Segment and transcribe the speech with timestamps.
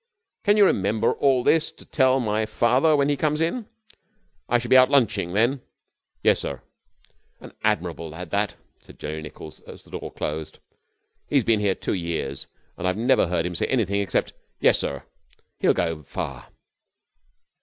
[0.43, 3.67] Can you remember all this to tell my father when he comes in?
[4.49, 5.61] I shall be out lunching then.'
[6.23, 6.63] 'Yes, sir.'
[7.39, 10.57] 'An admirable lad that,' said Jerry Nichols as the door closed.
[11.27, 12.47] 'He has been here two years,
[12.79, 15.03] and I have never heard him say anything except "Yes, sir."
[15.59, 16.47] He will go far.